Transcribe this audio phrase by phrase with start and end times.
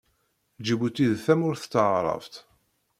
[0.65, 2.33] Ǧibuti d tamurt taɛṛabt.